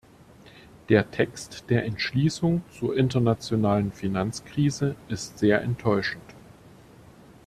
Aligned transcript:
Der 0.89 1.11
Text 1.11 1.65
der 1.69 1.85
Entschließung 1.85 2.63
zur 2.71 2.97
internationalen 2.97 3.91
Finanzkrise 3.91 4.95
ist 5.09 5.37
sehr 5.37 5.61
enttäuschend. 5.61 6.23